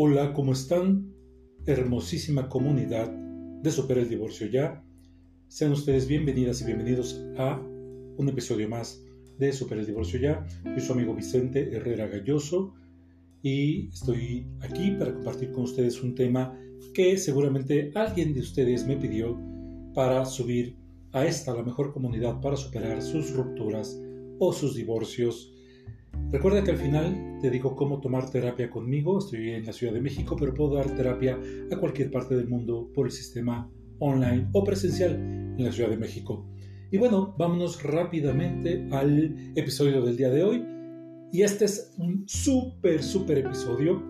Hola, 0.00 0.32
¿cómo 0.32 0.52
están? 0.52 1.12
Hermosísima 1.66 2.48
comunidad 2.48 3.10
de 3.10 3.68
Supera 3.72 4.00
el 4.00 4.08
Divorcio 4.08 4.46
Ya. 4.46 4.84
Sean 5.48 5.72
ustedes 5.72 6.06
bienvenidas 6.06 6.62
y 6.62 6.66
bienvenidos 6.66 7.20
a 7.36 7.60
un 8.16 8.28
episodio 8.28 8.68
más 8.68 9.02
de 9.40 9.52
Supera 9.52 9.80
el 9.80 9.88
Divorcio 9.88 10.20
Ya. 10.20 10.46
Soy 10.62 10.80
su 10.80 10.92
amigo 10.92 11.16
Vicente 11.16 11.74
Herrera 11.74 12.06
Galloso 12.06 12.74
y 13.42 13.88
estoy 13.88 14.46
aquí 14.60 14.92
para 14.92 15.12
compartir 15.12 15.50
con 15.50 15.64
ustedes 15.64 16.00
un 16.00 16.14
tema 16.14 16.56
que 16.94 17.18
seguramente 17.18 17.90
alguien 17.96 18.34
de 18.34 18.40
ustedes 18.42 18.86
me 18.86 18.98
pidió 18.98 19.36
para 19.94 20.24
subir 20.26 20.76
a 21.10 21.26
esta, 21.26 21.56
la 21.56 21.64
mejor 21.64 21.92
comunidad 21.92 22.40
para 22.40 22.56
superar 22.56 23.02
sus 23.02 23.32
rupturas 23.32 24.00
o 24.38 24.52
sus 24.52 24.76
divorcios 24.76 25.52
Recuerda 26.30 26.62
que 26.62 26.72
al 26.72 26.76
final 26.76 27.38
te 27.40 27.50
digo 27.50 27.74
cómo 27.74 28.00
tomar 28.00 28.30
terapia 28.30 28.68
conmigo. 28.68 29.18
Estoy 29.18 29.50
en 29.50 29.64
la 29.64 29.72
Ciudad 29.72 29.94
de 29.94 30.02
México, 30.02 30.36
pero 30.38 30.52
puedo 30.52 30.74
dar 30.74 30.94
terapia 30.94 31.38
a 31.72 31.76
cualquier 31.76 32.10
parte 32.10 32.36
del 32.36 32.48
mundo 32.48 32.90
por 32.94 33.06
el 33.06 33.12
sistema 33.12 33.70
online 33.98 34.46
o 34.52 34.62
presencial 34.62 35.14
en 35.14 35.64
la 35.64 35.72
Ciudad 35.72 35.88
de 35.88 35.96
México. 35.96 36.46
Y 36.90 36.98
bueno, 36.98 37.34
vámonos 37.38 37.82
rápidamente 37.82 38.86
al 38.90 39.52
episodio 39.56 40.02
del 40.02 40.18
día 40.18 40.28
de 40.28 40.42
hoy. 40.42 40.64
Y 41.32 41.42
este 41.42 41.64
es 41.64 41.94
un 41.96 42.24
súper, 42.26 43.02
súper 43.02 43.38
episodio 43.38 44.02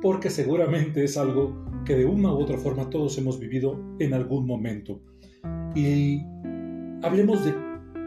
porque 0.00 0.30
seguramente 0.30 1.04
es 1.04 1.18
algo 1.18 1.66
que 1.84 1.94
de 1.94 2.06
una 2.06 2.32
u 2.32 2.38
otra 2.38 2.56
forma 2.56 2.88
todos 2.88 3.18
hemos 3.18 3.38
vivido 3.38 3.78
en 3.98 4.14
algún 4.14 4.46
momento. 4.46 5.02
Y 5.74 6.22
hablemos 7.02 7.44
de 7.44 7.54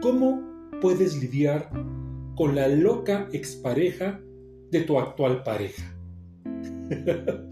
cómo 0.02 0.42
puedes 0.80 1.20
lidiar 1.22 1.70
con 2.34 2.54
la 2.54 2.68
loca 2.68 3.28
expareja 3.32 4.20
de 4.70 4.80
tu 4.82 4.98
actual 4.98 5.42
pareja. 5.42 5.96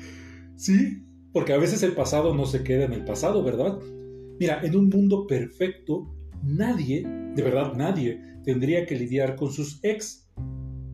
¿Sí? 0.57 1.05
Porque 1.33 1.53
a 1.53 1.59
veces 1.59 1.83
el 1.83 1.93
pasado 1.93 2.35
no 2.35 2.45
se 2.47 2.63
queda 2.63 2.85
en 2.85 2.93
el 2.93 3.05
pasado, 3.05 3.43
¿verdad? 3.43 3.79
Mira, 4.39 4.61
en 4.63 4.77
un 4.77 4.89
mundo 4.89 5.27
perfecto, 5.27 6.15
nadie, 6.43 7.07
de 7.07 7.43
verdad 7.43 7.73
nadie, 7.75 8.21
tendría 8.45 8.87
que 8.87 8.99
lidiar 8.99 9.37
con 9.37 9.51
sus 9.53 9.79
ex, 9.83 10.29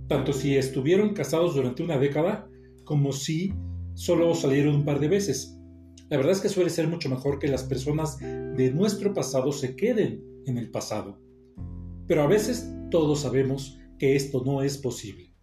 tanto 0.07 0.33
si 0.33 0.57
estuvieron 0.57 1.15
casados 1.15 1.55
durante 1.55 1.83
una 1.83 1.99
década 1.99 2.49
como 2.85 3.13
si 3.13 3.53
solo 3.95 4.35
salieron 4.35 4.77
un 4.77 4.85
par 4.85 5.01
de 5.01 5.09
veces. 5.09 5.59
La 6.09 6.17
verdad 6.17 6.33
es 6.33 6.41
que 6.41 6.49
suele 6.49 6.71
ser 6.71 6.89
mucho 6.89 7.11
mejor 7.11 7.39
que 7.39 7.49
las 7.49 7.65
personas 7.65 8.19
de 8.19 8.73
nuestro 8.73 9.13
pasado 9.13 9.53
se 9.53 9.77
queden 9.77 10.25
en 10.47 10.57
el 10.57 10.71
pasado. 10.71 11.21
Pero 12.07 12.23
a 12.23 12.27
veces 12.27 12.73
todos 12.91 13.21
sabemos 13.21 13.78
que 13.99 14.17
esto 14.17 14.43
no 14.45 14.63
es 14.63 14.79
posible. 14.79 15.35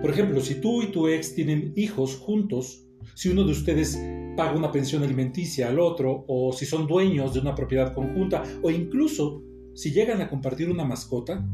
Por 0.00 0.10
ejemplo, 0.10 0.40
si 0.40 0.60
tú 0.60 0.82
y 0.82 0.86
tu 0.86 1.08
ex 1.08 1.34
tienen 1.34 1.72
hijos 1.76 2.16
juntos, 2.16 2.86
si 3.14 3.28
uno 3.28 3.44
de 3.44 3.52
ustedes 3.52 3.98
paga 4.36 4.56
una 4.56 4.72
pensión 4.72 5.02
alimenticia 5.02 5.68
al 5.68 5.78
otro, 5.78 6.24
o 6.26 6.52
si 6.52 6.64
son 6.64 6.86
dueños 6.86 7.34
de 7.34 7.40
una 7.40 7.54
propiedad 7.54 7.94
conjunta, 7.94 8.42
o 8.62 8.70
incluso 8.70 9.42
si 9.74 9.92
llegan 9.92 10.20
a 10.20 10.28
compartir 10.28 10.70
una 10.70 10.84
mascota, 10.84 11.46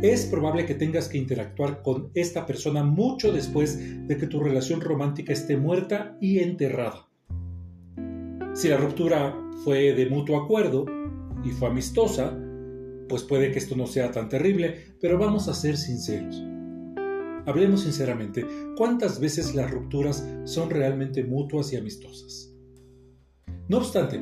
es 0.00 0.26
probable 0.26 0.64
que 0.64 0.74
tengas 0.74 1.08
que 1.08 1.18
interactuar 1.18 1.82
con 1.82 2.10
esta 2.14 2.46
persona 2.46 2.84
mucho 2.84 3.32
después 3.32 4.06
de 4.06 4.16
que 4.16 4.26
tu 4.26 4.40
relación 4.40 4.80
romántica 4.80 5.32
esté 5.32 5.56
muerta 5.56 6.16
y 6.20 6.38
enterrada. 6.38 7.08
Si 8.54 8.68
la 8.68 8.76
ruptura 8.76 9.36
fue 9.64 9.94
de 9.94 10.06
mutuo 10.06 10.40
acuerdo 10.40 10.84
y 11.44 11.50
fue 11.50 11.68
amistosa, 11.68 12.38
pues 13.08 13.22
puede 13.22 13.50
que 13.52 13.58
esto 13.58 13.76
no 13.76 13.86
sea 13.86 14.10
tan 14.10 14.28
terrible, 14.28 14.94
pero 15.00 15.18
vamos 15.18 15.48
a 15.48 15.54
ser 15.54 15.76
sinceros. 15.76 16.42
Hablemos 17.44 17.82
sinceramente, 17.82 18.46
¿cuántas 18.76 19.18
veces 19.18 19.54
las 19.54 19.70
rupturas 19.70 20.26
son 20.44 20.70
realmente 20.70 21.24
mutuas 21.24 21.72
y 21.72 21.76
amistosas? 21.76 22.54
No 23.68 23.78
obstante, 23.78 24.20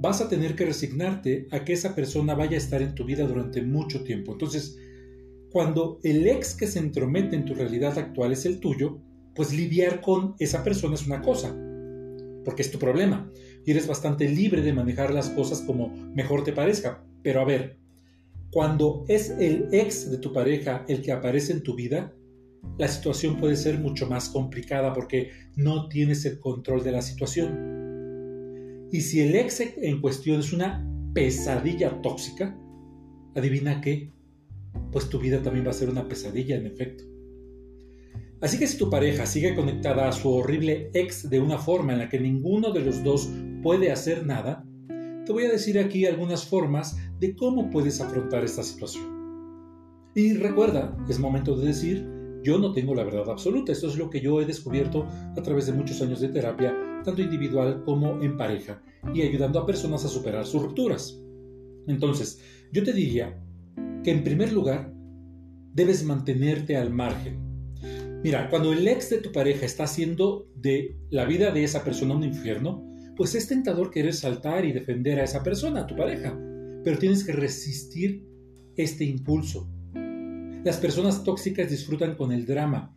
vas 0.00 0.20
a 0.20 0.28
tener 0.28 0.56
que 0.56 0.64
resignarte 0.64 1.46
a 1.50 1.64
que 1.64 1.74
esa 1.74 1.94
persona 1.94 2.34
vaya 2.34 2.54
a 2.54 2.58
estar 2.58 2.80
en 2.80 2.94
tu 2.94 3.04
vida 3.04 3.26
durante 3.26 3.62
mucho 3.62 4.02
tiempo. 4.02 4.32
Entonces, 4.32 4.78
cuando 5.50 6.00
el 6.02 6.26
ex 6.26 6.54
que 6.54 6.66
se 6.66 6.78
entromete 6.78 7.36
en 7.36 7.44
tu 7.44 7.54
realidad 7.54 7.98
actual 7.98 8.32
es 8.32 8.46
el 8.46 8.58
tuyo, 8.58 8.98
pues 9.34 9.52
lidiar 9.52 10.00
con 10.00 10.34
esa 10.38 10.64
persona 10.64 10.94
es 10.94 11.06
una 11.06 11.20
cosa, 11.20 11.54
porque 12.44 12.62
es 12.62 12.70
tu 12.70 12.78
problema, 12.78 13.30
y 13.64 13.70
eres 13.70 13.86
bastante 13.86 14.28
libre 14.28 14.62
de 14.62 14.72
manejar 14.72 15.12
las 15.12 15.30
cosas 15.30 15.60
como 15.60 15.88
mejor 16.14 16.44
te 16.44 16.52
parezca. 16.52 17.04
Pero 17.22 17.40
a 17.40 17.44
ver, 17.44 17.78
cuando 18.52 19.04
es 19.08 19.30
el 19.30 19.68
ex 19.72 20.10
de 20.10 20.18
tu 20.18 20.30
pareja 20.30 20.84
el 20.86 21.00
que 21.00 21.10
aparece 21.10 21.54
en 21.54 21.62
tu 21.62 21.74
vida, 21.74 22.14
la 22.78 22.86
situación 22.86 23.38
puede 23.38 23.56
ser 23.56 23.78
mucho 23.78 24.06
más 24.06 24.28
complicada 24.28 24.92
porque 24.92 25.30
no 25.56 25.88
tienes 25.88 26.26
el 26.26 26.38
control 26.38 26.84
de 26.84 26.92
la 26.92 27.00
situación. 27.00 28.88
Y 28.92 29.00
si 29.00 29.20
el 29.20 29.34
ex 29.36 29.60
en 29.60 30.02
cuestión 30.02 30.40
es 30.40 30.52
una 30.52 30.86
pesadilla 31.14 32.02
tóxica, 32.02 32.54
adivina 33.34 33.80
qué, 33.80 34.12
pues 34.90 35.08
tu 35.08 35.18
vida 35.18 35.40
también 35.40 35.64
va 35.64 35.70
a 35.70 35.74
ser 35.74 35.88
una 35.88 36.06
pesadilla 36.06 36.56
en 36.56 36.66
efecto. 36.66 37.04
Así 38.42 38.58
que 38.58 38.66
si 38.66 38.76
tu 38.76 38.90
pareja 38.90 39.24
sigue 39.24 39.54
conectada 39.54 40.08
a 40.08 40.12
su 40.12 40.28
horrible 40.28 40.90
ex 40.92 41.30
de 41.30 41.40
una 41.40 41.56
forma 41.56 41.94
en 41.94 42.00
la 42.00 42.10
que 42.10 42.20
ninguno 42.20 42.70
de 42.70 42.80
los 42.80 43.02
dos 43.02 43.30
puede 43.62 43.90
hacer 43.90 44.26
nada, 44.26 44.66
te 45.24 45.32
voy 45.32 45.44
a 45.44 45.50
decir 45.50 45.78
aquí 45.78 46.04
algunas 46.04 46.44
formas 46.44 46.98
de 47.22 47.36
cómo 47.36 47.70
puedes 47.70 48.00
afrontar 48.00 48.42
esta 48.42 48.64
situación. 48.64 49.04
Y 50.12 50.34
recuerda, 50.34 50.96
es 51.08 51.20
momento 51.20 51.56
de 51.56 51.68
decir, 51.68 52.04
yo 52.42 52.58
no 52.58 52.72
tengo 52.72 52.96
la 52.96 53.04
verdad 53.04 53.30
absoluta, 53.30 53.70
esto 53.70 53.86
es 53.86 53.96
lo 53.96 54.10
que 54.10 54.20
yo 54.20 54.40
he 54.40 54.44
descubierto 54.44 55.06
a 55.06 55.40
través 55.40 55.66
de 55.66 55.72
muchos 55.72 56.02
años 56.02 56.20
de 56.20 56.30
terapia, 56.30 56.76
tanto 57.04 57.22
individual 57.22 57.84
como 57.84 58.20
en 58.20 58.36
pareja, 58.36 58.82
y 59.14 59.22
ayudando 59.22 59.60
a 59.60 59.66
personas 59.66 60.04
a 60.04 60.08
superar 60.08 60.44
sus 60.44 60.62
rupturas. 60.62 61.16
Entonces, 61.86 62.40
yo 62.72 62.82
te 62.82 62.92
diría 62.92 63.40
que 64.02 64.10
en 64.10 64.24
primer 64.24 64.52
lugar, 64.52 64.92
debes 65.74 66.04
mantenerte 66.04 66.76
al 66.76 66.90
margen. 66.90 67.38
Mira, 68.24 68.50
cuando 68.50 68.72
el 68.72 68.88
ex 68.88 69.10
de 69.10 69.18
tu 69.18 69.30
pareja 69.30 69.64
está 69.64 69.84
haciendo 69.84 70.48
de 70.56 70.96
la 71.10 71.24
vida 71.24 71.52
de 71.52 71.62
esa 71.62 71.84
persona 71.84 72.16
un 72.16 72.24
infierno, 72.24 72.84
pues 73.16 73.36
es 73.36 73.46
tentador 73.46 73.92
querer 73.92 74.12
saltar 74.12 74.64
y 74.64 74.72
defender 74.72 75.20
a 75.20 75.24
esa 75.24 75.44
persona, 75.44 75.82
a 75.82 75.86
tu 75.86 75.94
pareja, 75.94 76.36
pero 76.84 76.98
tienes 76.98 77.24
que 77.24 77.32
resistir 77.32 78.26
este 78.76 79.04
impulso. 79.04 79.68
Las 80.64 80.76
personas 80.76 81.24
tóxicas 81.24 81.70
disfrutan 81.70 82.16
con 82.16 82.32
el 82.32 82.46
drama. 82.46 82.96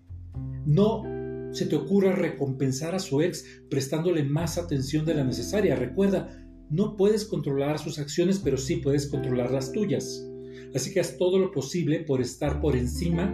No 0.66 1.04
se 1.52 1.66
te 1.66 1.76
ocurra 1.76 2.12
recompensar 2.12 2.94
a 2.96 3.00
su 3.00 3.22
ex 3.22 3.46
prestándole 3.70 4.24
más 4.24 4.58
atención 4.58 5.06
de 5.06 5.16
la 5.16 5.24
necesaria. 5.24 5.76
Recuerda, 5.76 6.30
no 6.70 6.98
puedes 6.98 7.26
controlar 7.26 7.80
sus 7.80 8.00
acciones, 8.00 8.40
pero 8.40 8.58
sí 8.58 8.78
puedes 8.78 9.08
controlar 9.08 9.52
las 9.52 9.72
tuyas. 9.72 10.28
Así 10.74 10.94
que 10.94 11.00
haz 11.00 11.18
todo 11.18 11.40
lo 11.40 11.52
posible 11.52 12.02
por 12.02 12.22
estar 12.22 12.60
por 12.60 12.76
encima 12.76 13.34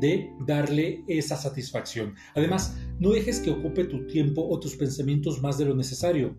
de 0.00 0.30
darle 0.46 1.02
esa 1.08 1.36
satisfacción. 1.36 2.14
Además, 2.34 2.76
no 3.00 3.10
dejes 3.10 3.40
que 3.40 3.50
ocupe 3.50 3.84
tu 3.84 4.06
tiempo 4.06 4.46
o 4.46 4.60
tus 4.60 4.76
pensamientos 4.76 5.42
más 5.42 5.58
de 5.58 5.64
lo 5.64 5.74
necesario. 5.74 6.36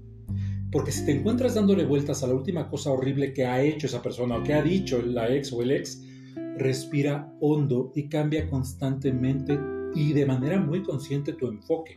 Porque 0.71 0.91
si 0.91 1.05
te 1.05 1.11
encuentras 1.11 1.55
dándole 1.55 1.85
vueltas 1.85 2.23
a 2.23 2.27
la 2.27 2.33
última 2.33 2.69
cosa 2.69 2.91
horrible 2.91 3.33
que 3.33 3.45
ha 3.45 3.61
hecho 3.61 3.87
esa 3.87 4.01
persona 4.01 4.37
o 4.37 4.43
que 4.43 4.53
ha 4.53 4.61
dicho 4.61 5.01
la 5.01 5.33
ex 5.33 5.53
o 5.53 5.61
el 5.61 5.71
ex, 5.71 6.01
respira 6.57 7.33
hondo 7.39 7.91
y 7.95 8.09
cambia 8.09 8.49
constantemente 8.49 9.57
y 9.95 10.13
de 10.13 10.25
manera 10.25 10.59
muy 10.59 10.83
consciente 10.83 11.33
tu 11.33 11.47
enfoque. 11.47 11.93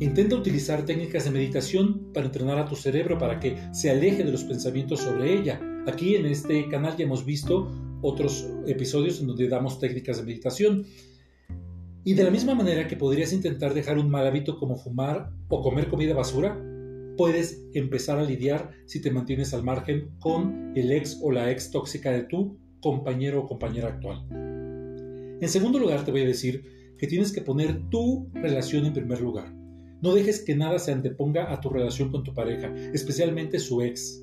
Intenta 0.00 0.36
utilizar 0.36 0.86
técnicas 0.86 1.24
de 1.24 1.30
meditación 1.30 2.10
para 2.14 2.26
entrenar 2.26 2.58
a 2.58 2.64
tu 2.64 2.74
cerebro 2.74 3.18
para 3.18 3.38
que 3.38 3.58
se 3.72 3.90
aleje 3.90 4.24
de 4.24 4.32
los 4.32 4.44
pensamientos 4.44 5.00
sobre 5.00 5.34
ella. 5.38 5.60
Aquí 5.86 6.14
en 6.16 6.24
este 6.24 6.66
canal 6.68 6.96
ya 6.96 7.04
hemos 7.04 7.26
visto 7.26 7.70
otros 8.00 8.48
episodios 8.66 9.20
en 9.20 9.26
donde 9.26 9.48
damos 9.48 9.78
técnicas 9.78 10.16
de 10.16 10.22
meditación. 10.22 10.86
Y 12.02 12.14
de 12.14 12.24
la 12.24 12.30
misma 12.30 12.54
manera 12.54 12.88
que 12.88 12.96
podrías 12.96 13.34
intentar 13.34 13.74
dejar 13.74 13.98
un 13.98 14.08
mal 14.08 14.26
hábito 14.26 14.58
como 14.58 14.76
fumar 14.76 15.30
o 15.48 15.60
comer 15.60 15.88
comida 15.88 16.14
basura, 16.14 16.58
puedes 17.16 17.62
empezar 17.74 18.18
a 18.18 18.24
lidiar 18.24 18.70
si 18.86 19.00
te 19.00 19.10
mantienes 19.10 19.54
al 19.54 19.62
margen 19.62 20.10
con 20.18 20.72
el 20.76 20.92
ex 20.92 21.18
o 21.22 21.30
la 21.30 21.50
ex 21.50 21.70
tóxica 21.70 22.10
de 22.10 22.24
tu 22.24 22.58
compañero 22.80 23.40
o 23.40 23.46
compañera 23.46 23.88
actual. 23.88 24.26
En 25.40 25.48
segundo 25.48 25.78
lugar, 25.78 26.04
te 26.04 26.10
voy 26.10 26.22
a 26.22 26.26
decir 26.26 26.64
que 26.98 27.06
tienes 27.06 27.32
que 27.32 27.40
poner 27.40 27.88
tu 27.88 28.28
relación 28.34 28.84
en 28.84 28.92
primer 28.92 29.20
lugar. 29.20 29.54
No 30.02 30.14
dejes 30.14 30.42
que 30.44 30.54
nada 30.54 30.78
se 30.78 30.92
anteponga 30.92 31.52
a 31.52 31.60
tu 31.60 31.68
relación 31.70 32.10
con 32.10 32.24
tu 32.24 32.34
pareja, 32.34 32.72
especialmente 32.92 33.58
su 33.58 33.82
ex. 33.82 34.22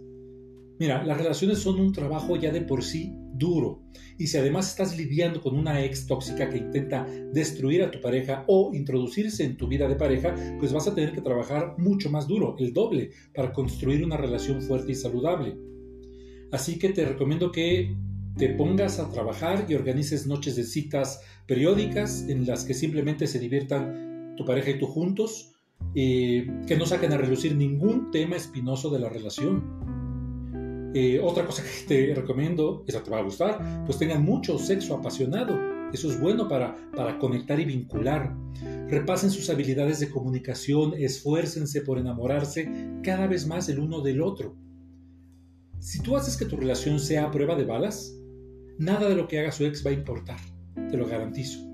Mira, 0.79 1.03
las 1.03 1.17
relaciones 1.17 1.59
son 1.59 1.79
un 1.79 1.91
trabajo 1.91 2.35
ya 2.35 2.51
de 2.51 2.61
por 2.61 2.83
sí 2.83 3.13
duro. 3.33 3.81
Y 4.17 4.27
si 4.27 4.37
además 4.37 4.69
estás 4.69 4.97
lidiando 4.97 5.41
con 5.41 5.55
una 5.55 5.83
ex 5.83 6.07
tóxica 6.07 6.49
que 6.49 6.57
intenta 6.57 7.05
destruir 7.33 7.83
a 7.83 7.91
tu 7.91 8.01
pareja 8.01 8.43
o 8.47 8.71
introducirse 8.73 9.43
en 9.43 9.57
tu 9.57 9.67
vida 9.67 9.87
de 9.87 9.95
pareja, 9.95 10.35
pues 10.59 10.73
vas 10.73 10.87
a 10.87 10.95
tener 10.95 11.13
que 11.13 11.21
trabajar 11.21 11.75
mucho 11.77 12.09
más 12.09 12.27
duro, 12.27 12.55
el 12.59 12.73
doble, 12.73 13.11
para 13.33 13.53
construir 13.53 14.03
una 14.03 14.17
relación 14.17 14.61
fuerte 14.61 14.91
y 14.91 14.95
saludable. 14.95 15.57
Así 16.51 16.79
que 16.79 16.89
te 16.89 17.05
recomiendo 17.05 17.51
que 17.51 17.95
te 18.37 18.49
pongas 18.49 18.99
a 18.99 19.09
trabajar 19.09 19.65
y 19.67 19.73
organices 19.73 20.27
noches 20.27 20.55
de 20.55 20.63
citas 20.63 21.21
periódicas 21.47 22.27
en 22.29 22.45
las 22.45 22.65
que 22.65 22.73
simplemente 22.73 23.25
se 23.25 23.39
diviertan 23.39 24.35
tu 24.37 24.45
pareja 24.45 24.69
y 24.71 24.79
tú 24.79 24.85
juntos, 24.85 25.53
eh, 25.95 26.47
que 26.67 26.75
no 26.75 26.85
saquen 26.85 27.13
a 27.13 27.17
relucir 27.17 27.55
ningún 27.55 28.11
tema 28.11 28.35
espinoso 28.35 28.89
de 28.91 28.99
la 28.99 29.09
relación. 29.09 29.96
Eh, 30.93 31.19
otra 31.21 31.45
cosa 31.45 31.63
que 31.63 31.87
te 31.87 32.15
recomiendo, 32.15 32.83
esa 32.87 33.03
te 33.03 33.11
va 33.11 33.19
a 33.19 33.23
gustar, 33.23 33.83
pues 33.85 33.97
tengan 33.97 34.23
mucho 34.23 34.57
sexo 34.57 34.95
apasionado. 34.95 35.57
Eso 35.93 36.09
es 36.09 36.19
bueno 36.19 36.47
para, 36.47 36.75
para 36.95 37.17
conectar 37.17 37.59
y 37.59 37.65
vincular. 37.65 38.35
Repasen 38.87 39.31
sus 39.31 39.49
habilidades 39.49 39.99
de 39.99 40.09
comunicación, 40.09 40.93
esfuércense 40.97 41.81
por 41.81 41.97
enamorarse 41.97 42.69
cada 43.03 43.27
vez 43.27 43.47
más 43.47 43.69
el 43.69 43.79
uno 43.79 44.01
del 44.01 44.21
otro. 44.21 44.55
Si 45.79 46.01
tú 46.01 46.17
haces 46.17 46.35
que 46.35 46.45
tu 46.45 46.57
relación 46.57 46.99
sea 46.99 47.25
a 47.25 47.31
prueba 47.31 47.55
de 47.55 47.65
balas, 47.65 48.13
nada 48.77 49.07
de 49.07 49.15
lo 49.15 49.27
que 49.27 49.39
haga 49.39 49.51
su 49.51 49.65
ex 49.65 49.85
va 49.85 49.91
a 49.91 49.93
importar, 49.93 50.39
te 50.89 50.97
lo 50.97 51.07
garantizo. 51.07 51.67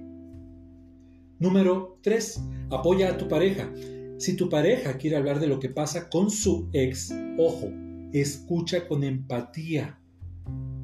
Número 1.40 2.00
3. 2.04 2.42
Apoya 2.70 3.10
a 3.10 3.18
tu 3.18 3.28
pareja. 3.28 3.70
Si 4.18 4.36
tu 4.38 4.48
pareja 4.48 4.98
quiere 4.98 5.18
hablar 5.18 5.40
de 5.42 5.48
lo 5.48 5.60
que 5.60 5.68
pasa 5.68 6.10
con 6.10 6.30
su 6.30 6.70
ex, 6.72 7.14
ojo, 7.38 7.70
escucha 8.14 8.88
con 8.88 9.04
empatía. 9.04 10.00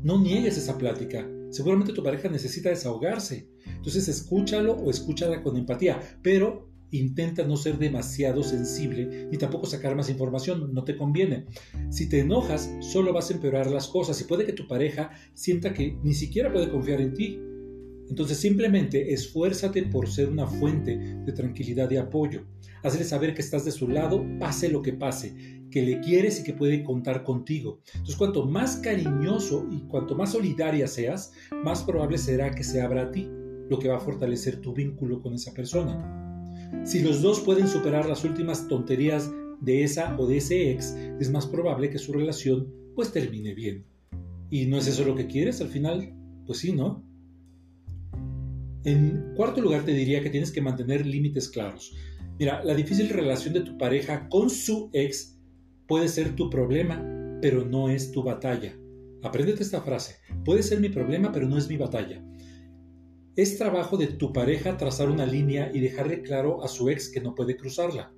No 0.04 0.20
niegues 0.20 0.58
esa 0.58 0.78
plática. 0.78 1.30
Seguramente 1.52 1.94
tu 1.94 2.04
pareja 2.04 2.30
necesita 2.30 2.70
desahogarse. 2.70 3.50
Entonces 3.66 4.08
escúchalo 4.08 4.74
o 4.74 4.90
escúchala 4.90 5.42
con 5.42 5.58
empatía, 5.58 6.00
pero 6.22 6.70
intenta 6.92 7.44
no 7.44 7.56
ser 7.56 7.78
demasiado 7.78 8.42
sensible 8.44 9.28
ni 9.30 9.38
tampoco 9.38 9.68
sacar 9.68 9.96
más 9.96 10.10
información, 10.10 10.74
no 10.74 10.84
te 10.84 10.98
conviene. 10.98 11.46
Si 11.90 12.10
te 12.10 12.20
enojas, 12.20 12.72
solo 12.80 13.14
vas 13.14 13.30
a 13.30 13.34
empeorar 13.34 13.70
las 13.70 13.88
cosas 13.88 14.20
y 14.22 14.24
puede 14.24 14.46
que 14.46 14.54
tu 14.54 14.68
pareja 14.68 15.12
sienta 15.34 15.74
que 15.74 15.98
ni 16.04 16.14
siquiera 16.14 16.52
puede 16.52 16.72
confiar 16.72 17.02
en 17.02 17.14
ti. 17.14 17.40
Entonces 18.10 18.40
simplemente 18.40 19.14
esfuérzate 19.14 19.84
por 19.84 20.10
ser 20.10 20.30
una 20.30 20.48
fuente 20.48 20.98
de 20.98 21.32
tranquilidad 21.32 21.92
y 21.92 21.98
apoyo. 21.98 22.46
Hazle 22.82 23.04
saber 23.04 23.36
que 23.36 23.42
estás 23.42 23.66
de 23.66 23.72
su 23.72 23.88
lado, 23.88 24.26
pase 24.40 24.70
lo 24.70 24.82
que 24.82 24.94
pase, 24.94 25.59
que 25.70 25.82
le 25.82 26.00
quieres 26.00 26.40
y 26.40 26.44
que 26.44 26.54
puede 26.54 26.84
contar 26.84 27.24
contigo. 27.24 27.82
Entonces 27.94 28.16
cuanto 28.16 28.46
más 28.46 28.78
cariñoso 28.78 29.68
y 29.72 29.82
cuanto 29.88 30.16
más 30.16 30.32
solidaria 30.32 30.88
seas, 30.88 31.32
más 31.64 31.84
probable 31.84 32.18
será 32.18 32.52
que 32.52 32.64
se 32.64 32.82
abra 32.82 33.04
a 33.04 33.12
ti, 33.12 33.28
lo 33.70 33.80
que 33.80 33.88
va 33.88 33.98
a 33.98 34.02
fortalecer 34.02 34.62
tu 34.62 34.74
vínculo 34.74 35.22
con 35.22 35.34
esa 35.34 35.54
persona. 35.54 36.16
Si 36.84 37.02
los 37.02 37.22
dos 37.22 37.40
pueden 37.40 37.68
superar 37.68 38.08
las 38.08 38.24
últimas 38.24 38.68
tonterías 38.68 39.32
de 39.62 39.84
esa 39.84 40.16
o 40.18 40.28
de 40.28 40.38
ese 40.38 40.72
ex, 40.72 40.96
es 41.20 41.30
más 41.30 41.46
probable 41.46 41.90
que 41.90 42.00
su 42.00 42.14
relación 42.14 42.74
pues 42.96 43.12
termine 43.12 43.54
bien. 43.54 43.86
¿Y 44.50 44.66
no 44.66 44.78
es 44.78 44.88
eso 44.88 45.06
lo 45.06 45.16
que 45.16 45.28
quieres 45.28 45.62
al 45.62 45.70
final? 45.70 46.14
Pues 46.46 46.60
sí, 46.60 46.72
¿no? 46.74 47.04
En 48.84 49.34
cuarto 49.36 49.62
lugar, 49.62 49.84
te 49.84 49.94
diría 49.94 50.24
que 50.24 50.30
tienes 50.30 50.52
que 50.52 50.62
mantener 50.62 51.06
límites 51.06 51.50
claros. 51.50 51.94
Mira, 52.40 52.64
la 52.64 52.74
difícil 52.74 53.10
relación 53.10 53.54
de 53.54 53.62
tu 53.62 53.78
pareja 53.78 54.30
con 54.30 54.50
su 54.50 54.90
ex 54.94 55.39
puede 55.90 56.08
ser 56.08 56.36
tu 56.36 56.50
problema, 56.50 57.04
pero 57.42 57.66
no 57.66 57.90
es 57.90 58.12
tu 58.12 58.24
batalla. 58.24 58.78
Apréndete 59.24 59.64
esta 59.64 59.82
frase. 59.82 60.16
Puede 60.46 60.64
ser 60.64 60.80
mi 60.80 60.90
problema, 60.90 61.32
pero 61.32 61.50
no 61.50 61.58
es 61.58 61.68
mi 61.68 61.78
batalla. 61.78 62.24
Es 63.36 63.58
trabajo 63.58 63.98
de 63.98 64.08
tu 64.08 64.32
pareja 64.32 64.78
trazar 64.78 65.10
una 65.10 65.26
línea 65.26 65.72
y 65.74 65.80
dejarle 65.80 66.22
claro 66.22 66.64
a 66.64 66.68
su 66.68 66.90
ex 66.90 67.10
que 67.10 67.20
no 67.20 67.34
puede 67.34 67.58
cruzarla. 67.58 68.14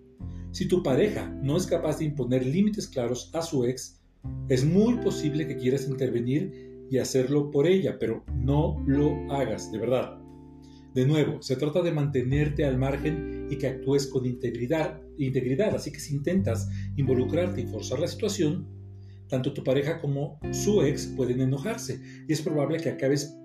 Si 0.52 0.68
tu 0.68 0.84
pareja 0.84 1.30
no 1.42 1.56
es 1.56 1.66
capaz 1.66 2.00
de 2.00 2.06
imponer 2.06 2.46
límites 2.46 2.88
claros 2.90 3.32
a 3.34 3.42
su 3.42 3.64
ex, 3.64 4.02
es 4.50 4.66
muy 4.66 4.96
posible 4.96 5.48
que 5.48 5.56
quieras 5.56 5.88
intervenir 5.88 6.86
y 6.90 6.98
hacerlo 6.98 7.52
por 7.52 7.68
ella, 7.68 7.98
pero 7.98 8.26
no 8.36 8.84
lo 8.86 9.14
hagas, 9.32 9.72
de 9.72 9.80
verdad. 9.80 10.21
De 10.94 11.06
nuevo, 11.06 11.42
se 11.42 11.56
trata 11.56 11.82
de 11.82 11.92
mantenerte 11.92 12.66
al 12.66 12.78
margen 12.78 13.48
y 13.50 13.58
que 13.58 13.68
actúes 13.68 14.08
con 14.08 14.26
integridad, 14.26 15.02
integridad, 15.18 15.74
así 15.74 15.92
que 15.92 16.00
si 16.00 16.16
intentas 16.16 16.70
involucrarte 16.98 17.62
y 17.62 17.68
forzar 17.68 18.00
la 18.00 18.08
situación, 18.08 18.68
tanto 19.30 19.54
tu 19.54 19.64
pareja 19.64 20.02
como 20.02 20.40
su 20.52 20.82
ex 20.82 21.08
pueden 21.08 21.40
enojarse 21.40 22.02
y 22.28 22.34
es 22.34 22.42
probable 22.42 22.78
que 22.78 22.90
acabes 22.90 23.38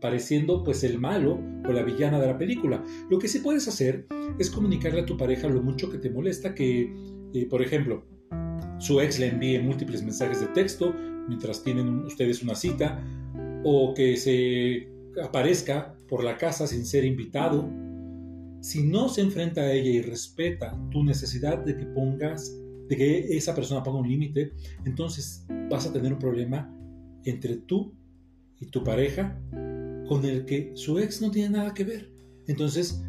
pareciendo 0.00 0.64
pues 0.64 0.84
el 0.84 0.98
malo 0.98 1.40
o 1.66 1.72
la 1.72 1.82
villana 1.82 2.18
de 2.18 2.26
la 2.26 2.38
película. 2.38 2.82
Lo 3.10 3.18
que 3.18 3.28
sí 3.28 3.40
puedes 3.40 3.68
hacer 3.68 4.06
es 4.38 4.50
comunicarle 4.50 5.00
a 5.00 5.06
tu 5.06 5.16
pareja 5.16 5.48
lo 5.48 5.62
mucho 5.62 5.90
que 5.90 5.98
te 5.98 6.10
molesta 6.10 6.54
que, 6.54 6.92
eh, 7.34 7.46
por 7.46 7.62
ejemplo, 7.62 8.06
su 8.78 9.00
ex 9.00 9.18
le 9.18 9.28
envíe 9.28 9.58
múltiples 9.58 10.02
mensajes 10.02 10.40
de 10.40 10.46
texto 10.48 10.94
mientras 11.28 11.62
tienen 11.62 12.04
ustedes 12.04 12.42
una 12.42 12.54
cita 12.54 13.02
o 13.64 13.94
que 13.94 14.16
se 14.16 14.88
aparezca 15.22 15.96
por 16.08 16.22
la 16.22 16.36
casa 16.36 16.66
sin 16.66 16.84
ser 16.84 17.04
invitado, 17.04 17.68
si 18.60 18.82
no 18.84 19.08
se 19.08 19.20
enfrenta 19.20 19.60
a 19.60 19.72
ella 19.72 19.90
y 19.90 20.02
respeta 20.02 20.78
tu 20.90 21.04
necesidad 21.04 21.58
de 21.58 21.76
que 21.76 21.86
pongas, 21.86 22.52
de 22.88 22.96
que 22.96 23.36
esa 23.36 23.54
persona 23.54 23.82
ponga 23.82 24.00
un 24.00 24.08
límite, 24.08 24.52
entonces 24.84 25.46
vas 25.70 25.86
a 25.86 25.92
tener 25.92 26.12
un 26.12 26.18
problema 26.18 26.72
entre 27.24 27.56
tú 27.56 27.92
y 28.60 28.66
tu 28.66 28.82
pareja 28.82 29.38
con 30.08 30.24
el 30.24 30.44
que 30.44 30.72
su 30.74 30.98
ex 30.98 31.20
no 31.20 31.30
tiene 31.30 31.50
nada 31.50 31.74
que 31.74 31.84
ver. 31.84 32.10
Entonces, 32.46 33.02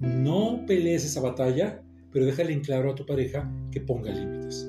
no 0.00 0.64
pelees 0.66 1.04
esa 1.04 1.20
batalla, 1.20 1.82
pero 2.12 2.26
déjale 2.26 2.52
en 2.52 2.60
claro 2.60 2.90
a 2.90 2.94
tu 2.94 3.06
pareja 3.06 3.50
que 3.70 3.80
ponga 3.80 4.12
límites. 4.12 4.68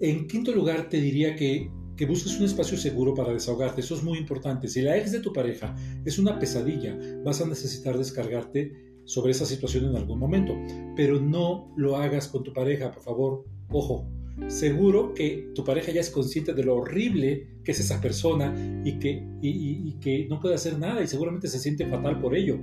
En 0.00 0.26
quinto 0.26 0.52
lugar, 0.52 0.88
te 0.88 1.00
diría 1.00 1.34
que 1.34 1.70
que 1.98 2.06
busques 2.06 2.38
un 2.38 2.46
espacio 2.46 2.78
seguro 2.78 3.12
para 3.12 3.32
desahogarte. 3.32 3.80
Eso 3.80 3.96
es 3.96 4.04
muy 4.04 4.18
importante. 4.18 4.68
Si 4.68 4.80
la 4.80 4.96
ex 4.96 5.10
de 5.10 5.20
tu 5.20 5.32
pareja 5.32 5.74
es 6.04 6.18
una 6.18 6.38
pesadilla, 6.38 6.96
vas 7.24 7.40
a 7.40 7.46
necesitar 7.46 7.98
descargarte 7.98 8.72
sobre 9.04 9.32
esa 9.32 9.44
situación 9.44 9.86
en 9.86 9.96
algún 9.96 10.20
momento. 10.20 10.54
Pero 10.94 11.20
no 11.20 11.74
lo 11.76 11.96
hagas 11.96 12.28
con 12.28 12.44
tu 12.44 12.52
pareja, 12.52 12.92
por 12.92 13.02
favor. 13.02 13.44
Ojo, 13.70 14.08
seguro 14.46 15.12
que 15.12 15.50
tu 15.56 15.64
pareja 15.64 15.90
ya 15.90 16.00
es 16.00 16.10
consciente 16.10 16.54
de 16.54 16.62
lo 16.62 16.76
horrible 16.76 17.48
que 17.64 17.72
es 17.72 17.80
esa 17.80 18.00
persona 18.00 18.54
y 18.84 19.00
que, 19.00 19.26
y, 19.42 19.98
que 19.98 20.28
no 20.30 20.38
puede 20.38 20.54
hacer 20.54 20.78
nada 20.78 21.02
y 21.02 21.08
seguramente 21.08 21.48
se 21.48 21.58
siente 21.58 21.84
fatal 21.84 22.20
por 22.20 22.36
ello. 22.36 22.60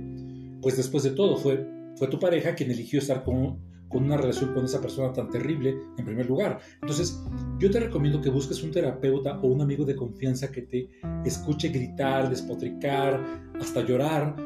Pues 0.62 0.78
después 0.78 1.04
de 1.04 1.10
todo, 1.10 1.36
fue, 1.36 1.62
fue 1.96 2.08
tu 2.08 2.18
pareja 2.18 2.54
quien 2.54 2.70
eligió 2.70 3.00
estar 3.00 3.22
con, 3.22 3.58
con 3.88 4.04
una 4.04 4.16
relación 4.16 4.52
con 4.52 4.64
esa 4.64 4.80
persona 4.80 5.12
tan 5.12 5.30
terrible 5.30 5.76
en 5.96 6.04
primer 6.04 6.26
lugar. 6.26 6.58
Entonces, 6.80 7.22
yo 7.58 7.70
te 7.70 7.80
recomiendo 7.80 8.20
que 8.20 8.30
busques 8.30 8.62
un 8.62 8.70
terapeuta 8.70 9.38
o 9.40 9.48
un 9.48 9.60
amigo 9.60 9.84
de 9.84 9.96
confianza 9.96 10.50
que 10.50 10.62
te 10.62 10.90
escuche 11.24 11.68
gritar, 11.68 12.28
despotricar, 12.28 13.22
hasta 13.60 13.84
llorar 13.84 14.36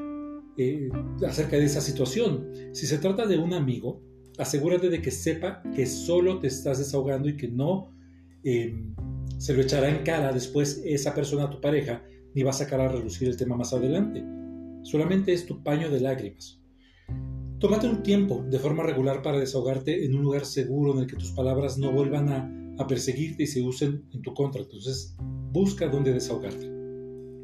eh, 0.57 0.91
acerca 1.27 1.57
de 1.57 1.65
esa 1.65 1.81
situación. 1.81 2.51
Si 2.73 2.87
se 2.87 2.99
trata 2.99 3.27
de 3.27 3.39
un 3.39 3.55
amigo, 3.55 4.03
asegúrate 4.39 4.91
de 4.91 5.01
que 5.01 5.11
sepa 5.11 5.63
que 5.75 5.87
solo 5.87 6.39
te 6.39 6.49
estás 6.49 6.79
desahogando 6.79 7.29
y 7.29 7.37
que 7.37 7.49
no 7.49 7.93
em, 8.45 8.95
se 9.39 9.55
lo 9.55 9.63
echará 9.63 9.89
en 9.89 10.05
cara 10.05 10.33
después 10.33 10.83
esa 10.85 11.15
persona 11.15 11.45
a 11.45 11.51
tu 11.51 11.61
pareja 11.61 12.03
ni 12.35 12.43
va 12.43 12.51
a 12.51 12.55
sacar 12.55 12.81
a 12.81 12.89
relucir 12.89 13.29
el 13.29 13.37
tema 13.37 13.57
más 13.57 13.73
adelante. 13.73 14.23
Solamente 14.83 15.33
es 15.33 15.47
tu 15.47 15.63
paño 15.63 15.91
de 15.91 16.01
lágrimas. 16.01 16.60
Tómate 17.61 17.87
un 17.87 18.03
tiempo 18.03 18.43
de 18.49 18.59
forma 18.59 18.83
regular 18.83 19.21
para 19.21 19.39
desahogarte 19.39 20.07
en 20.07 20.15
un 20.15 20.23
lugar 20.23 20.47
seguro 20.47 20.95
en 20.95 21.01
el 21.01 21.07
que 21.07 21.17
tus 21.17 21.33
palabras 21.33 21.77
no 21.77 21.93
vuelvan 21.93 22.29
a, 22.31 22.87
perseguirte 22.89 23.43
y 23.43 23.47
se 23.47 23.61
usen 23.61 24.07
en 24.15 24.23
tu 24.23 24.33
contra. 24.33 24.63
Entonces, 24.63 25.15
busca 25.53 25.87
dónde 25.87 26.15
desahogarte. 26.15 26.65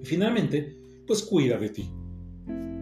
Y 0.02 0.06
finalmente, 0.06 0.74
pues 1.06 1.22
cuida 1.22 1.58
de 1.58 1.68
ti. 1.68 1.90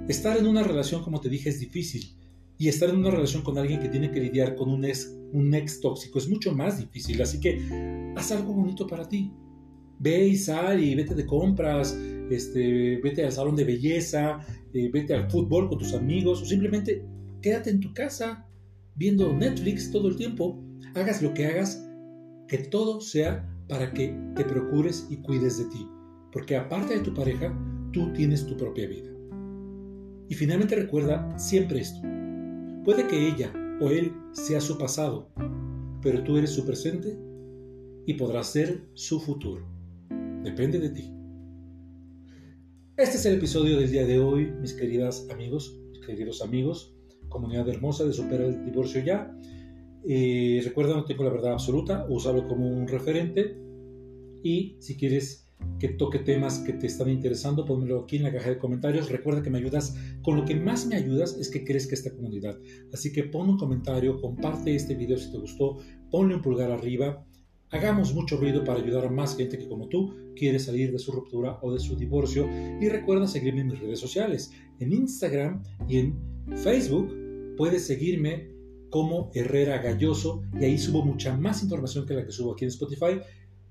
Estar 0.07 0.37
en 0.37 0.47
una 0.47 0.63
relación, 0.63 1.03
como 1.03 1.21
te 1.21 1.29
dije, 1.29 1.49
es 1.49 1.59
difícil. 1.59 2.17
Y 2.57 2.69
estar 2.69 2.89
en 2.89 2.99
una 2.99 3.11
relación 3.11 3.43
con 3.43 3.59
alguien 3.59 3.81
que 3.81 3.89
tiene 3.89 4.13
que 4.13 4.21
lidiar 4.21 4.55
con 4.55 4.71
un 4.71 4.85
ex, 4.85 5.13
un 5.33 5.53
ex 5.53 5.81
tóxico 5.81 6.21
es 6.21 6.29
mucho 6.29 6.55
más 6.55 6.79
difícil. 6.79 7.21
Así 7.21 7.41
que 7.41 8.13
haz 8.17 8.31
algo 8.31 8.53
bonito 8.53 8.87
para 8.87 9.09
ti. 9.09 9.33
Ve 9.99 10.29
y 10.29 10.37
sal 10.37 10.81
y 10.81 10.95
vete 10.95 11.17
de 11.17 11.27
compras, 11.27 11.99
este, 12.31 13.01
vete 13.03 13.25
al 13.25 13.33
salón 13.33 13.57
de 13.57 13.65
belleza, 13.65 14.39
eh, 14.73 14.89
vete 14.93 15.13
al 15.15 15.29
fútbol 15.29 15.69
con 15.69 15.79
tus 15.79 15.93
amigos 15.95 16.41
o 16.41 16.45
simplemente 16.45 17.05
quédate 17.45 17.69
en 17.69 17.81
tu 17.81 17.93
casa 17.93 18.49
viendo 18.97 19.31
Netflix 19.35 19.91
todo 19.91 20.09
el 20.09 20.17
tiempo. 20.17 20.59
Hagas 20.95 21.21
lo 21.21 21.35
que 21.35 21.45
hagas, 21.45 21.87
que 22.49 22.57
todo 22.57 23.03
sea 23.03 23.47
para 23.69 23.93
que 23.93 24.19
te 24.35 24.45
procures 24.45 25.07
y 25.11 25.19
cuides 25.19 25.59
de 25.59 25.67
ti. 25.67 25.87
Porque 26.33 26.57
aparte 26.57 26.95
de 26.95 27.01
tu 27.01 27.13
pareja, 27.13 27.55
tú 27.93 28.11
tienes 28.15 28.47
tu 28.47 28.57
propia 28.57 28.89
vida. 28.89 29.11
Y 30.31 30.35
finalmente 30.35 30.75
recuerda 30.75 31.39
siempre 31.39 31.81
esto. 31.81 32.01
Puede 32.83 33.07
que 33.09 33.29
ella 33.29 33.53
o 33.79 33.91
él 33.91 34.11
sea 34.33 34.63
su 34.63 34.79
pasado, 34.79 35.31
pero 36.01 36.25
tú 36.25 36.39
eres 36.39 36.49
su 36.49 36.65
presente 36.65 37.15
y 38.07 38.15
podrás 38.15 38.53
ser 38.53 38.89
su 38.95 39.21
futuro. 39.21 39.69
Depende 40.43 40.79
de 40.79 40.89
ti. 40.89 41.13
Este 42.97 43.19
es 43.19 43.27
el 43.27 43.35
episodio 43.35 43.79
del 43.79 43.91
día 43.91 44.07
de 44.07 44.19
hoy, 44.19 44.51
mis 44.63 44.73
queridas 44.73 45.29
amigos, 45.31 45.79
mis 45.91 46.01
queridos 46.07 46.41
amigos 46.41 46.94
comunidad 47.35 47.69
hermosa 47.69 48.05
de 48.05 48.13
Supera 48.13 48.47
el 48.47 48.65
Divorcio 48.65 49.03
Ya. 49.05 49.37
Recuerda, 50.65 50.95
no 50.95 51.05
tengo 51.05 51.25
la 51.25 51.31
verdad 51.31 51.55
absoluta, 51.55 52.07
úsalo 52.09 52.47
como 52.47 52.69
un 52.71 52.87
referente 52.87 53.59
y 54.43 54.77
si 54.79 54.97
quieres 54.97 55.51
que 55.79 55.89
toque 55.89 56.19
temas 56.19 56.59
que 56.61 56.75
te 56.75 56.87
están 56.87 57.09
interesando, 57.09 57.65
ponmelo 57.65 58.03
aquí 58.03 58.17
en 58.17 58.25
la 58.25 58.33
caja 58.33 58.51
de 58.51 58.59
comentarios. 58.59 59.11
Recuerda 59.11 59.43
que 59.43 59.51
me 59.51 59.59
ayudas, 59.59 59.97
con 60.23 60.37
lo 60.37 60.45
que 60.45 60.55
más 60.55 60.87
me 60.87 60.95
ayudas 60.95 61.37
es 61.39 61.51
que 61.51 61.65
crezca 61.65 61.95
esta 61.95 62.15
comunidad. 62.15 62.59
Así 62.93 63.13
que 63.13 63.25
pon 63.25 63.49
un 63.49 63.59
comentario, 63.59 64.21
comparte 64.21 64.75
este 64.75 64.95
video 64.95 65.17
si 65.17 65.33
te 65.33 65.39
gustó, 65.39 65.79
ponle 66.11 66.37
un 66.37 66.43
pulgar 66.43 66.71
arriba. 66.71 67.27
Hagamos 67.71 68.15
mucho 68.15 68.37
ruido 68.37 68.63
para 68.63 68.81
ayudar 68.81 69.07
a 69.07 69.11
más 69.11 69.37
gente 69.37 69.59
que 69.59 69.67
como 69.67 69.89
tú 69.89 70.15
quiere 70.37 70.59
salir 70.59 70.93
de 70.93 70.99
su 70.99 71.11
ruptura 71.11 71.59
o 71.63 71.73
de 71.73 71.81
su 71.81 71.97
divorcio. 71.97 72.47
Y 72.81 72.89
recuerda 72.89 73.27
seguirme 73.27 73.63
en 73.63 73.69
mis 73.69 73.81
redes 73.81 73.99
sociales, 73.99 74.53
en 74.79 74.93
Instagram 74.93 75.63
y 75.89 75.97
en 75.97 76.19
Facebook. 76.57 77.24
Puedes 77.57 77.87
seguirme 77.87 78.51
como 78.91 79.31
Herrera 79.35 79.79
Galloso 79.79 80.43
y 80.61 80.65
ahí 80.65 80.79
subo 80.79 81.05
mucha 81.05 81.37
más 81.37 81.63
información 81.63 82.07
que 82.07 82.15
la 82.15 82.25
que 82.25 82.33
subo 82.33 82.53
aquí 82.53 82.65
en 82.65 82.71
Spotify 82.71 83.21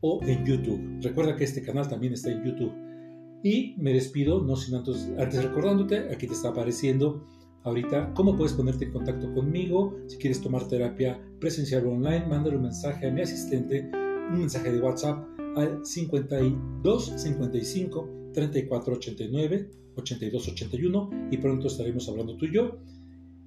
o 0.02 0.22
en 0.24 0.46
YouTube. 0.46 1.00
Recuerda 1.02 1.36
que 1.36 1.46
este 1.46 1.62
canal 1.62 1.88
también 1.88 2.14
está 2.14 2.32
en 2.32 2.44
YouTube. 2.44 2.74
Y 3.44 3.76
me 3.78 3.94
despido, 3.94 4.42
no 4.42 4.56
sin 4.56 4.76
antes, 4.76 5.10
antes 5.18 5.44
recordándote, 5.44 6.10
aquí 6.14 6.28
te 6.28 6.34
está 6.34 6.50
apareciendo 6.50 7.26
ahorita 7.64 8.14
cómo 8.14 8.36
puedes 8.36 8.54
ponerte 8.54 8.86
en 8.86 8.92
contacto 8.92 9.34
conmigo. 9.34 9.98
Si 10.08 10.18
quieres 10.18 10.42
tomar 10.42 10.68
terapia 10.68 11.20
presencial 11.40 11.86
o 11.86 11.92
online, 11.92 12.26
mándale 12.28 12.58
un 12.58 12.64
mensaje 12.64 13.08
a 13.08 13.12
mi 13.12 13.22
asistente, 13.22 13.90
un 14.32 14.40
mensaje 14.40 14.72
de 14.72 14.80
WhatsApp 14.80 15.26
al 15.56 15.86
52 15.86 17.14
55 17.18 18.10
34 18.34 18.94
89 18.96 19.70
82 19.96 20.48
81 20.50 21.10
y 21.32 21.38
pronto 21.38 21.68
estaremos 21.68 22.10
hablando 22.10 22.38
tú 22.38 22.46
y 22.46 22.54
yo. 22.54 22.80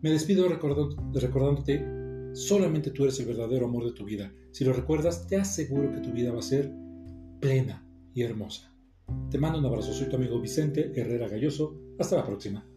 Me 0.03 0.11
despido 0.11 0.49
recordándote 0.49 1.97
Solamente 2.37 2.91
tú 2.91 3.05
eres 3.05 3.19
el 3.19 3.27
verdadero 3.27 3.65
amor 3.65 3.87
de 3.87 3.93
tu 3.93 4.05
vida. 4.05 4.31
Si 4.53 4.63
lo 4.63 4.75
recuerdas, 4.75 5.27
te 5.27 5.37
aseguro 5.37 5.91
que 5.91 6.01
tu 6.01 6.13
vida 6.13 6.33
va 6.33 6.41
a 6.41 6.43
ser 6.43 6.71
plena 7.41 7.83
y 8.13 8.23
hermosa. 8.23 8.75
Te 9.31 9.39
mando 9.39 9.59
un 9.59 9.65
abrazo. 9.65 9.95
Soy 9.95 10.11
tu 10.11 10.17
amigo 10.17 10.39
Vicente 10.39 10.93
Herrera 10.95 11.29
Galloso. 11.29 11.81
Hasta 11.99 12.17
la 12.17 12.27
próxima. 12.27 12.69